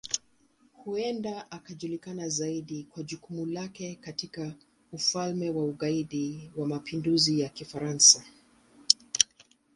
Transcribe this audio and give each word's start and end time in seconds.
Huenda 0.73 1.51
anajulikana 1.51 2.29
zaidi 2.29 2.83
kwa 2.83 3.03
jukumu 3.03 3.45
lake 3.45 3.95
katika 3.95 4.53
Ufalme 4.91 5.49
wa 5.49 5.63
Ugaidi 5.63 6.51
wa 6.55 6.67
Mapinduzi 6.67 7.39
ya 7.39 7.49
Kifaransa. 7.49 8.23